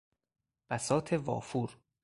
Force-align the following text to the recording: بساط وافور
بساط 0.69 1.13
وافور 1.13 1.77